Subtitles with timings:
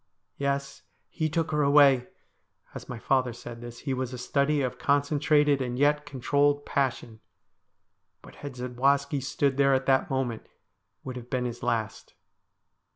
[0.37, 0.81] 'Yes.
[1.09, 2.07] He took her away.'
[2.73, 7.19] As my father said this, he was a study of concentrated and yet controlled passion,
[8.23, 10.51] but had Zadwaski stood there at that moment it
[11.03, 12.15] would have been his last.